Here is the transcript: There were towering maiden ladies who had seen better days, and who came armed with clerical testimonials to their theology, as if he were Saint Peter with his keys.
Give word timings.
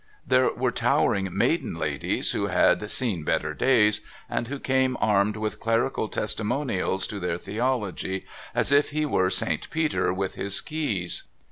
There 0.25 0.51
were 0.51 0.71
towering 0.71 1.29
maiden 1.31 1.75
ladies 1.75 2.31
who 2.31 2.47
had 2.47 2.89
seen 2.89 3.23
better 3.23 3.53
days, 3.53 4.01
and 4.27 4.47
who 4.47 4.57
came 4.57 4.97
armed 4.99 5.37
with 5.37 5.59
clerical 5.59 6.07
testimonials 6.07 7.05
to 7.05 7.19
their 7.19 7.37
theology, 7.37 8.25
as 8.55 8.71
if 8.71 8.89
he 8.89 9.05
were 9.05 9.29
Saint 9.29 9.69
Peter 9.69 10.11
with 10.11 10.33
his 10.33 10.59
keys. 10.59 11.25